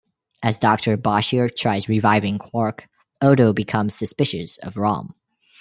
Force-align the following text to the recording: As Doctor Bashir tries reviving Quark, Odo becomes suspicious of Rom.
As 0.41 0.57
Doctor 0.57 0.97
Bashir 0.97 1.47
tries 1.55 1.87
reviving 1.87 2.39
Quark, 2.39 2.87
Odo 3.21 3.53
becomes 3.53 3.93
suspicious 3.93 4.57
of 4.57 4.75
Rom. 4.75 5.13